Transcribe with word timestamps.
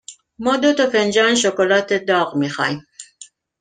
ما 0.43 0.53
دو 0.61 0.69
فنجان 0.91 1.33
شکلات 1.43 1.89
داغ 2.09 2.29
می 2.41 2.49
خواهیم. 2.53 2.81